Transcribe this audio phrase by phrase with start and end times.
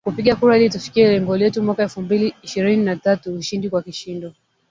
[0.03, 4.33] kupiga kura ili tufikie lengo letu mwaka elfu mbili ishirini na tatu ushindi wa kishindo